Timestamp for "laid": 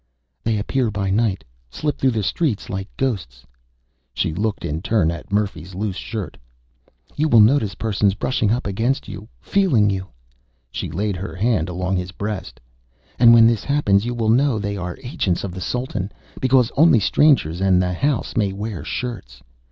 10.89-11.17